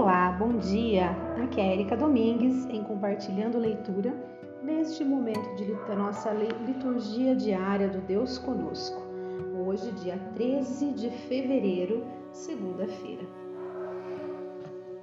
[0.00, 1.10] Olá, bom dia!
[1.44, 4.14] Aqui é Erika Domingues em Compartilhando Leitura
[4.62, 8.98] neste momento de, da nossa liturgia diária do Deus Conosco.
[9.62, 12.02] Hoje, dia 13 de fevereiro,
[12.32, 13.24] segunda-feira.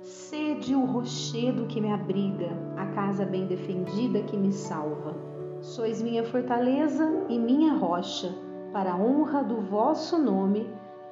[0.00, 5.14] Sede o rochedo que me abriga, a casa bem defendida que me salva.
[5.60, 8.34] Sois minha fortaleza e minha rocha,
[8.72, 10.66] para a honra do vosso nome,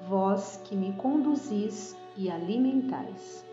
[0.08, 3.44] vós que me conduzis e alimentais.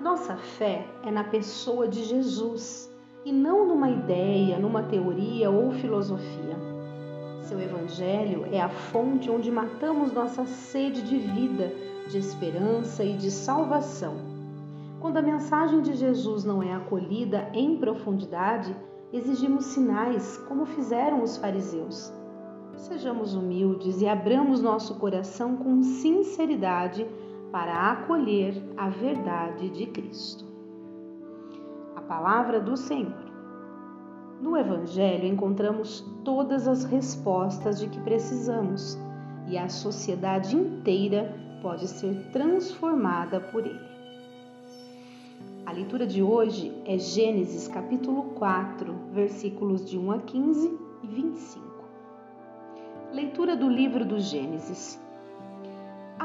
[0.00, 2.90] Nossa fé é na pessoa de Jesus
[3.22, 6.56] e não numa ideia, numa teoria ou filosofia.
[7.42, 11.70] Seu Evangelho é a fonte onde matamos nossa sede de vida,
[12.08, 14.14] de esperança e de salvação.
[15.00, 18.74] Quando a mensagem de Jesus não é acolhida em profundidade,
[19.12, 22.10] exigimos sinais, como fizeram os fariseus.
[22.78, 27.06] Sejamos humildes e abramos nosso coração com sinceridade
[27.52, 30.44] para acolher a verdade de Cristo.
[31.96, 33.30] A palavra do Senhor.
[34.40, 38.98] No Evangelho encontramos todas as respostas de que precisamos
[39.48, 43.90] e a sociedade inteira pode ser transformada por ele.
[45.66, 51.84] A leitura de hoje é Gênesis capítulo 4, versículos de 1 a 15 e 25.
[53.12, 54.98] Leitura do livro do Gênesis.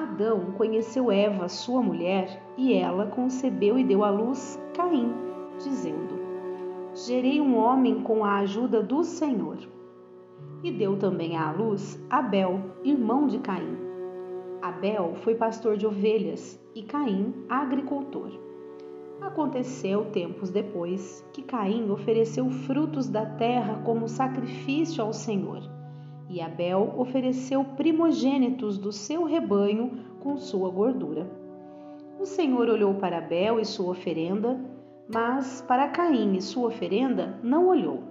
[0.06, 5.12] Adão conheceu Eva, sua mulher, e ela concebeu e deu à luz Caim,
[5.58, 6.20] dizendo:
[6.94, 9.58] Gerei um homem com a ajuda do Senhor.
[10.64, 13.78] E deu também à luz Abel, irmão de Caim.
[14.62, 18.30] Abel foi pastor de ovelhas e Caim agricultor.
[19.22, 25.75] Aconteceu tempos depois que Caim ofereceu frutos da terra como sacrifício ao Senhor
[26.30, 31.30] e Abel ofereceu primogênitos do seu rebanho com sua gordura.
[32.20, 34.60] O Senhor olhou para Abel e sua oferenda,
[35.08, 38.04] mas para Caim e sua oferenda não olhou.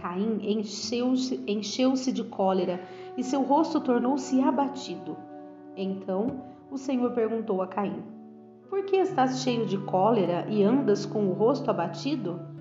[0.00, 2.80] Caim encheu-se encheu de cólera
[3.16, 5.16] e seu rosto tornou-se abatido.
[5.76, 8.02] Então o Senhor perguntou a Caim:
[8.68, 12.53] Por que estás cheio de cólera e andas com o rosto abatido?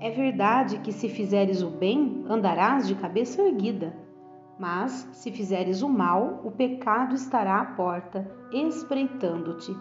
[0.00, 3.92] É verdade que se fizeres o bem, andarás de cabeça erguida.
[4.56, 9.76] Mas se fizeres o mal, o pecado estará à porta, espreitando-te.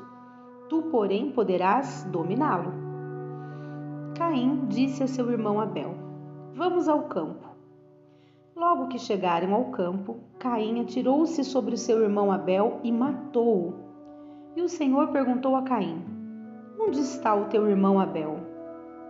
[0.69, 2.73] Tu, porém, poderás dominá-lo.
[4.17, 5.93] Caim disse a seu irmão Abel:
[6.53, 7.47] Vamos ao campo.
[8.55, 13.75] Logo que chegaram ao campo, Caim atirou-se sobre o seu irmão Abel e matou-o.
[14.55, 16.03] E o Senhor perguntou a Caim:
[16.79, 18.46] Onde está o teu irmão Abel?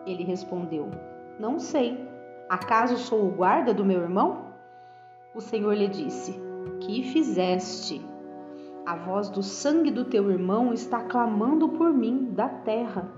[0.07, 0.89] Ele respondeu:
[1.37, 2.07] Não sei.
[2.49, 4.53] Acaso sou o guarda do meu irmão?
[5.35, 6.41] O Senhor lhe disse:
[6.79, 8.01] Que fizeste?
[8.85, 13.11] A voz do sangue do teu irmão está clamando por mim da terra.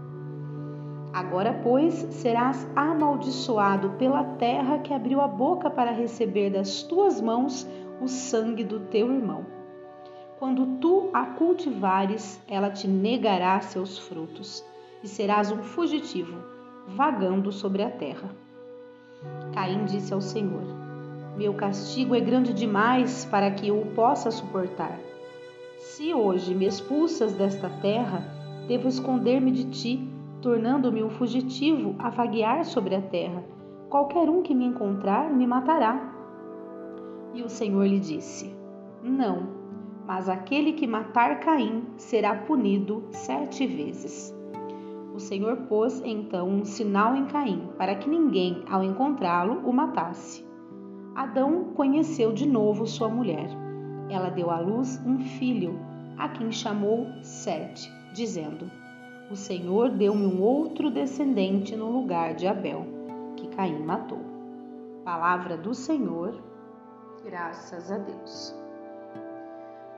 [1.14, 7.68] Agora, pois, serás amaldiçoado pela terra que abriu a boca para receber das tuas mãos
[8.02, 9.46] o sangue do teu irmão.
[10.40, 14.66] Quando tu a cultivares, ela te negará seus frutos,
[15.04, 16.59] e serás um fugitivo
[16.96, 18.30] vagando sobre a terra.
[19.54, 20.64] Caim disse ao Senhor:
[21.38, 24.98] Meu castigo é grande demais para que eu o possa suportar.
[25.78, 28.24] Se hoje me expulsas desta terra,
[28.68, 30.10] devo esconder-me de ti,
[30.42, 33.44] tornando-me um fugitivo a vaguear sobre a terra.
[33.90, 36.14] Qualquer um que me encontrar me matará.
[37.34, 38.54] E o Senhor lhe disse:
[39.04, 39.48] Não,
[40.06, 44.39] mas aquele que matar Caim será punido sete vezes.
[45.20, 50.48] O Senhor pôs então um sinal em Caim, para que ninguém, ao encontrá-lo, o matasse.
[51.14, 53.50] Adão conheceu de novo sua mulher.
[54.10, 55.78] Ela deu à luz um filho,
[56.18, 58.72] a quem chamou Sete, dizendo:
[59.30, 62.86] O Senhor deu-me um outro descendente no lugar de Abel,
[63.36, 64.22] que Caim matou.
[65.04, 66.42] Palavra do Senhor,
[67.26, 68.56] graças a Deus.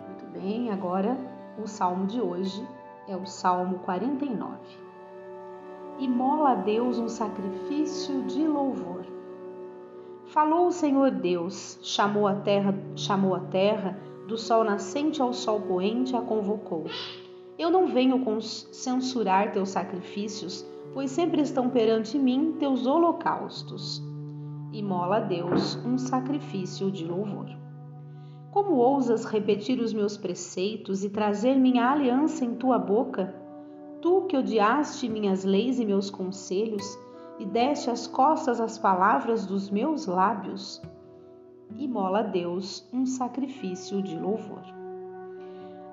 [0.08, 1.16] Muito bem, agora
[1.64, 2.68] o salmo de hoje
[3.08, 4.81] é o Salmo 49
[6.04, 9.06] imola a Deus um sacrifício de louvor.
[10.26, 15.62] Falou o Senhor Deus, chamou a terra, chamou a terra, do sol nascente ao sol
[15.62, 16.86] poente a convocou.
[17.60, 24.02] Eu não venho censurar teus sacrifícios, pois sempre estão perante mim teus holocaustos.
[24.72, 27.48] Imola a Deus um sacrifício de louvor.
[28.52, 33.41] Como ousas repetir os meus preceitos e trazer minha aliança em tua boca?
[34.02, 36.98] Tu que odiaste minhas leis e meus conselhos,
[37.38, 40.82] e deste as costas às palavras dos meus lábios,
[41.78, 44.64] imola a Deus um sacrifício de louvor.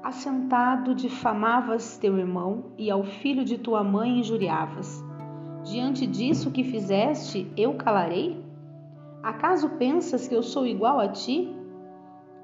[0.03, 5.05] Assentado difamavas teu irmão e ao filho de tua mãe injuriavas.
[5.65, 8.43] Diante disso que fizeste, eu calarei?
[9.23, 11.55] Acaso pensas que eu sou igual a ti?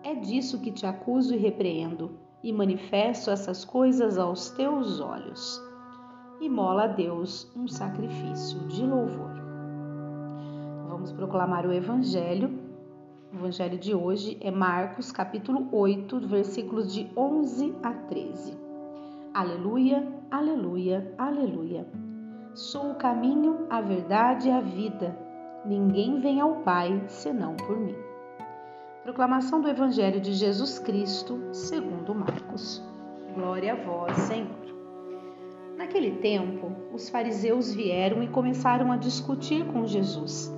[0.03, 5.61] É disso que te acuso e repreendo, e manifesto essas coisas aos teus olhos.
[6.41, 9.33] E mola a Deus um sacrifício de louvor.
[10.87, 12.51] Vamos proclamar o Evangelho.
[13.33, 18.59] O Evangelho de hoje é Marcos, capítulo 8, versículos de 11 a 13.
[19.33, 21.89] Aleluia, aleluia, aleluia.
[22.53, 25.19] Sou o caminho, a verdade e a vida.
[25.65, 28.04] Ninguém vem ao Pai senão por mim.
[29.05, 32.83] Proclamação do Evangelho de Jesus Cristo, segundo Marcos.
[33.35, 34.49] Glória a vós, Senhor.
[35.77, 40.51] Naquele tempo, os fariseus vieram e começaram a discutir com Jesus.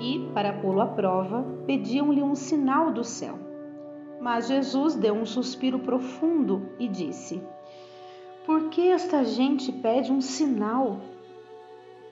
[0.00, 3.38] E, para pô-lo à prova, pediam-lhe um sinal do céu.
[4.18, 7.42] Mas Jesus deu um suspiro profundo e disse:
[8.46, 11.00] Por que esta gente pede um sinal?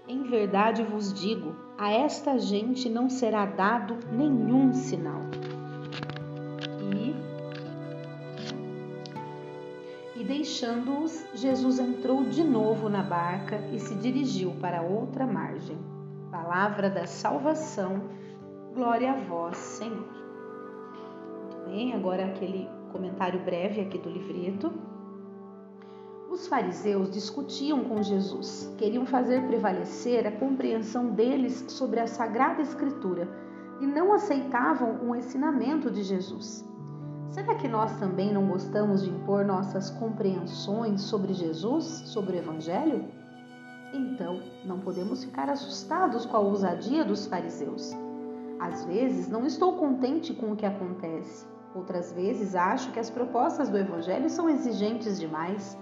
[0.07, 5.23] Em verdade vos digo, a esta gente não será dado nenhum sinal.
[6.95, 7.15] E,
[10.21, 15.79] e deixando-os, Jesus entrou de novo na barca e se dirigiu para outra margem.
[16.31, 18.03] Palavra da salvação,
[18.75, 20.07] glória a vós, Senhor.
[21.41, 24.73] Muito bem, agora aquele comentário breve aqui do livreto.
[26.31, 33.29] Os fariseus discutiam com Jesus, queriam fazer prevalecer a compreensão deles sobre a Sagrada Escritura
[33.83, 36.65] e não aceitavam o ensinamento de Jesus.
[37.33, 43.07] Será que nós também não gostamos de impor nossas compreensões sobre Jesus, sobre o Evangelho?
[43.95, 47.91] Então, não podemos ficar assustados com a ousadia dos fariseus.
[48.61, 51.47] Às vezes, não estou contente com o que acontece.
[51.75, 55.79] Outras vezes, acho que as propostas do Evangelho são exigentes demais.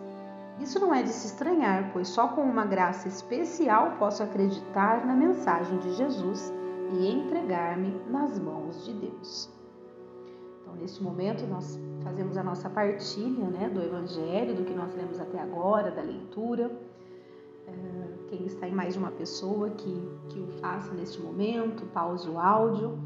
[0.60, 5.16] Isso não é de se estranhar, pois só com uma graça especial posso acreditar na
[5.16, 6.52] mensagem de Jesus
[6.92, 9.59] e entregar-me nas mãos de Deus.
[10.70, 15.18] Então, neste momento, nós fazemos a nossa partilha né, do Evangelho, do que nós lemos
[15.18, 16.70] até agora, da leitura.
[17.66, 22.28] É, quem está em mais de uma pessoa que, que o faça neste momento, pause
[22.28, 22.96] o áudio,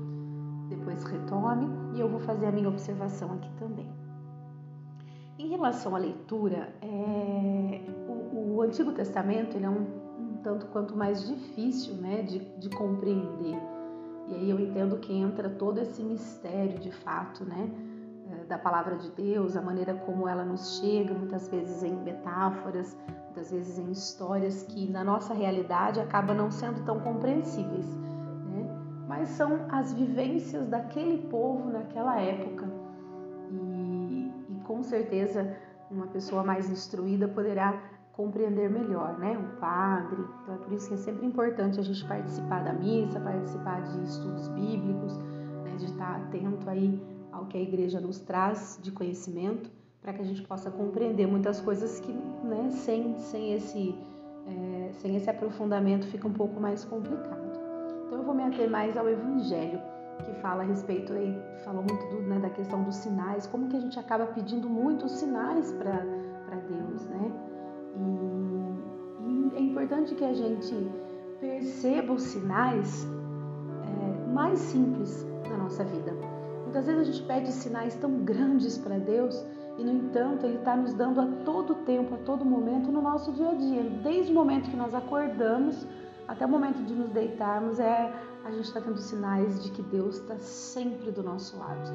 [0.68, 3.90] depois retome e eu vou fazer a minha observação aqui também.
[5.38, 9.86] Em relação à leitura, é, o, o, Antigo Testamento ele é um,
[10.18, 13.58] um, tanto quanto mais difícil né, de, de, compreender.
[14.28, 17.70] E aí eu entendo que entra todo esse mistério de fato, né,
[18.30, 22.96] é, da palavra de Deus, a maneira como ela nos chega, muitas vezes em metáforas,
[23.24, 27.86] muitas vezes em histórias que na nossa realidade acabam não sendo tão compreensíveis.
[27.94, 28.66] Né?
[29.06, 32.84] Mas são as vivências daquele povo naquela época
[34.64, 35.56] com certeza
[35.90, 37.80] uma pessoa mais instruída poderá
[38.16, 39.36] compreender melhor, né?
[39.36, 40.24] O padre.
[40.42, 44.04] Então é por isso que é sempre importante a gente participar da missa, participar de
[44.04, 45.74] estudos bíblicos, né?
[45.78, 47.02] de estar atento aí
[47.32, 49.70] ao que a igreja nos traz de conhecimento,
[50.00, 53.94] para que a gente possa compreender muitas coisas que, né, sem, sem, esse,
[54.46, 57.42] é, sem esse aprofundamento fica um pouco mais complicado.
[58.06, 59.80] Então eu vou me ater mais ao Evangelho
[60.22, 63.76] que fala a respeito aí, falou muito do, né, da questão dos sinais, como que
[63.76, 65.98] a gente acaba pedindo muitos sinais para
[66.68, 67.32] Deus, né?
[67.96, 70.90] E, e, é importante que a gente
[71.40, 73.06] perceba os sinais
[73.84, 76.12] é, mais simples da nossa vida.
[76.62, 79.44] Muitas vezes a gente pede sinais tão grandes para Deus
[79.78, 83.32] e, no entanto, Ele está nos dando a todo tempo, a todo momento no nosso
[83.32, 83.82] dia a dia.
[84.02, 85.86] Desde o momento que nós acordamos
[86.26, 88.12] até o momento de nos deitarmos, é
[88.44, 91.90] a gente está tendo sinais de que Deus está sempre do nosso lado.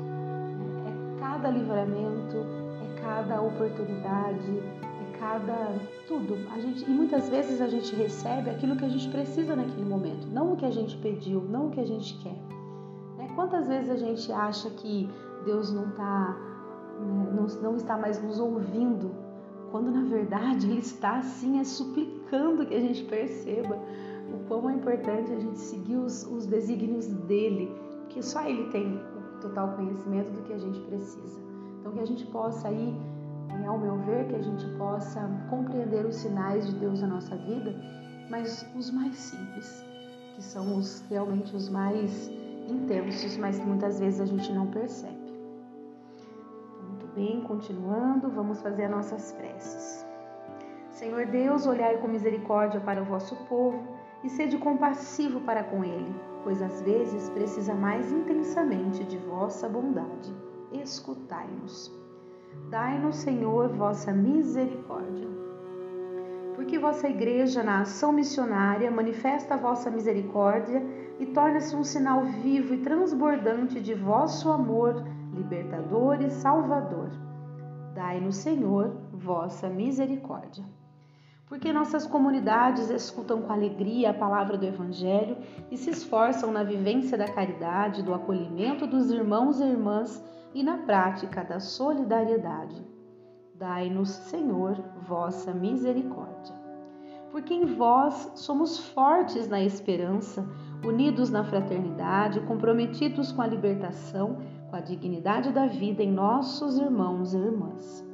[0.88, 2.38] É cada livramento,
[2.82, 4.89] é cada oportunidade, é
[5.20, 5.76] cada
[6.08, 6.36] tudo.
[6.52, 10.28] A gente, e muitas vezes a gente recebe aquilo que a gente precisa naquele momento,
[10.28, 12.38] não o que a gente pediu, não o que a gente quer.
[13.18, 13.30] Né?
[13.36, 15.10] Quantas vezes a gente acha que
[15.46, 16.38] Deus não está,
[17.00, 19.12] né, não, não está mais nos ouvindo,
[19.72, 23.78] quando na verdade Ele está sim, é suplicando que a gente perceba
[24.34, 27.72] o quão é importante a gente seguir os, os desígnios dele,
[28.02, 31.40] porque só ele tem o total conhecimento do que a gente precisa.
[31.80, 32.96] Então, que a gente possa aí,
[33.70, 37.74] ao meu ver, que a gente possa compreender os sinais de Deus na nossa vida,
[38.30, 39.86] mas os mais simples,
[40.36, 42.30] que são os realmente os mais
[42.68, 45.18] intensos, mas que muitas vezes a gente não percebe.
[46.88, 50.06] Muito bem, continuando, vamos fazer as nossas preces.
[50.92, 53.82] Senhor Deus, olhai com misericórdia para o vosso povo
[54.24, 56.14] e sede compassivo para com ele,
[56.44, 60.36] pois às vezes precisa mais intensamente de vossa bondade.
[60.72, 62.09] Escutai-nos.
[62.70, 65.28] Dai-nos, Senhor, vossa misericórdia.
[66.56, 70.84] Porque vossa igreja, na ação missionária, manifesta a vossa misericórdia
[71.20, 75.04] e torna-se um sinal vivo e transbordante de vosso amor,
[75.34, 77.10] libertador e salvador.
[77.96, 80.64] Dai-nos, Senhor, vossa misericórdia.
[81.50, 85.36] Porque nossas comunidades escutam com alegria a palavra do Evangelho
[85.72, 90.78] e se esforçam na vivência da caridade, do acolhimento dos irmãos e irmãs e na
[90.78, 92.86] prática da solidariedade.
[93.56, 94.76] Dai-nos, Senhor,
[95.08, 96.56] vossa misericórdia.
[97.32, 100.48] Porque em vós somos fortes na esperança,
[100.86, 104.38] unidos na fraternidade, comprometidos com a libertação,
[104.70, 108.08] com a dignidade da vida em nossos irmãos e irmãs.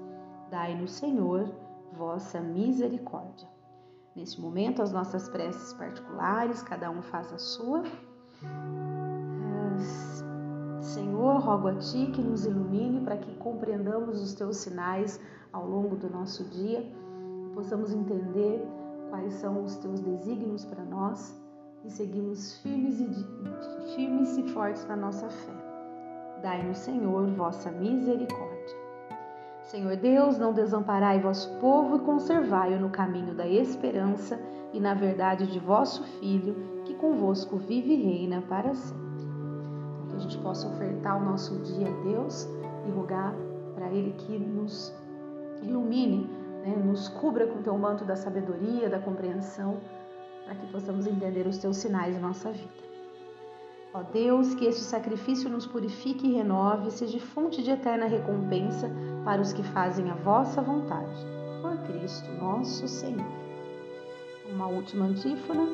[0.49, 1.49] Dai-nos, Senhor,
[1.97, 3.47] vossa misericórdia.
[4.15, 7.83] Neste momento, as nossas preces particulares, cada um faz a sua.
[10.79, 15.19] Senhor, rogo a Ti que nos ilumine para que compreendamos os Teus sinais
[15.51, 18.65] ao longo do nosso dia e possamos entender
[19.09, 21.35] quais são os Teus desígnios para nós
[21.83, 25.53] e seguirmos firmes e, firmes e fortes na nossa fé.
[26.41, 28.84] Dai-nos, Senhor, vossa misericórdia.
[29.65, 34.39] Senhor Deus, não desamparai vosso povo e conservai-o no caminho da esperança
[34.72, 36.55] e na verdade de vosso Filho,
[36.86, 39.05] que convosco vive e reina para sempre
[40.10, 42.48] que a gente possa ofertar o nosso dia a Deus
[42.88, 43.34] e rogar
[43.74, 44.93] para Ele que nos
[45.62, 46.29] ilumine,
[46.63, 49.79] né, nos cubra com o teu manto da sabedoria, da compreensão,
[50.45, 52.94] para que possamos entender os teus sinais na nossa vida.
[53.97, 58.91] Ó Deus, que este sacrifício nos purifique e renove, seja fonte de eterna recompensa
[59.23, 61.25] para os que fazem a vossa vontade.
[61.61, 63.25] Por Cristo nosso Senhor.
[64.51, 65.65] Uma última antífona.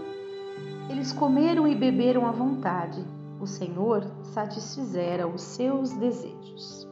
[0.88, 3.04] Eles comeram e beberam à vontade
[3.40, 6.88] o Senhor satisfizera os seus desejos.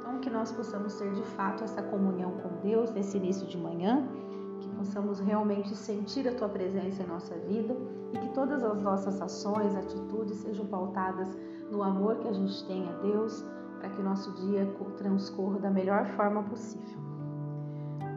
[0.00, 4.08] Então, que nós possamos ter de fato essa comunhão com Deus nesse início de manhã,
[4.80, 7.76] possamos realmente sentir a Tua presença em nossa vida
[8.14, 11.28] e que todas as nossas ações, atitudes sejam pautadas
[11.70, 13.44] no amor que a gente tem a Deus,
[13.78, 16.98] para que nosso dia transcorra da melhor forma possível.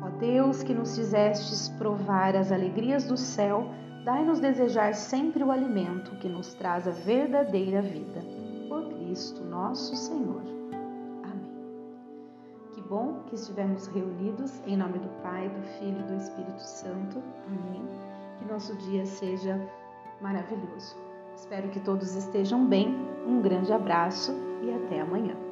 [0.02, 3.70] Ó Deus, que nos fizestes provar as alegrias do céu,
[4.04, 8.22] Dai-nos desejar sempre o alimento que nos traz a verdadeira vida.
[8.68, 10.63] Por Cristo nosso Senhor.
[12.94, 17.24] Bom que estivemos reunidos em nome do Pai, do Filho e do Espírito Santo.
[17.48, 17.82] Amém.
[18.38, 19.60] Que nosso dia seja
[20.22, 20.96] maravilhoso.
[21.36, 22.96] Espero que todos estejam bem.
[23.26, 24.32] Um grande abraço
[24.62, 25.43] e até amanhã.